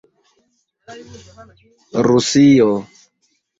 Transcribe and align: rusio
rusio 2.05 2.71